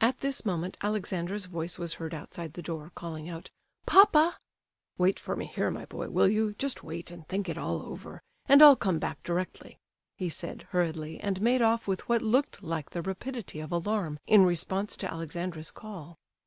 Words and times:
At 0.00 0.20
this 0.20 0.46
moment 0.46 0.78
Alexandra's 0.80 1.44
voice 1.44 1.78
was 1.78 1.92
heard 2.00 2.14
outside 2.14 2.54
the 2.54 2.62
door, 2.62 2.92
calling 2.94 3.28
out 3.28 3.50
"Papa!" 3.84 4.38
"Wait 4.96 5.20
for 5.20 5.36
me 5.36 5.44
here, 5.48 5.70
my 5.70 5.84
boy—will 5.84 6.28
you? 6.28 6.54
Just 6.54 6.82
wait 6.82 7.10
and 7.10 7.28
think 7.28 7.46
it 7.46 7.58
all 7.58 7.82
over, 7.82 8.22
and 8.46 8.62
I'll 8.62 8.74
come 8.74 8.98
back 8.98 9.22
directly," 9.22 9.76
he 10.16 10.30
said 10.30 10.62
hurriedly, 10.70 11.20
and 11.20 11.42
made 11.42 11.60
off 11.60 11.86
with 11.86 12.08
what 12.08 12.22
looked 12.22 12.62
like 12.62 12.88
the 12.88 13.02
rapidity 13.02 13.60
of 13.60 13.70
alarm 13.70 14.18
in 14.26 14.46
response 14.46 14.96
to 14.96 15.12
Alexandra's 15.12 15.70
call. 15.70 16.16